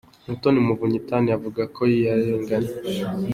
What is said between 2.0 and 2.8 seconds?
yarenganye.